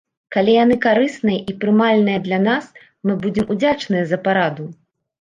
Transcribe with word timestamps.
Калі 0.35 0.53
яны 0.63 0.77
карысныя 0.85 1.43
і 1.53 1.55
прымальныя 1.65 2.23
для 2.27 2.39
нас, 2.49 2.73
мы 3.09 3.21
будзем 3.29 3.45
удзячныя 3.55 4.03
за 4.13 4.25
параду. 4.29 4.65